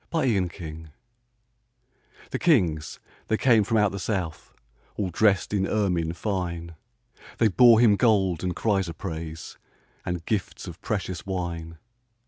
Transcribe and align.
Christmas 0.11 0.49
Carol 0.51 0.85
The 2.31 2.39
kings 2.39 2.99
they 3.27 3.37
came 3.37 3.63
from 3.63 3.77
out 3.77 3.91
the 3.91 3.99
south, 3.99 4.51
All 4.95 5.11
dressed 5.11 5.53
in 5.53 5.67
ermine 5.67 6.13
fine, 6.13 6.73
They 7.37 7.49
bore 7.49 7.79
Him 7.79 7.97
gold 7.97 8.41
and 8.43 8.55
chrysoprase, 8.55 9.59
And 10.03 10.25
gifts 10.25 10.65
of 10.67 10.81
precious 10.81 11.27
wine. 11.27 11.77